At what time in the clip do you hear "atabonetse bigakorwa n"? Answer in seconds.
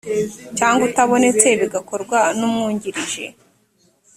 0.89-2.41